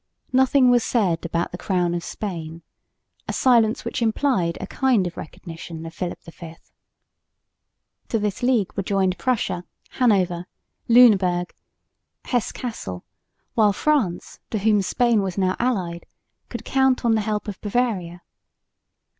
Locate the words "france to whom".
13.73-14.81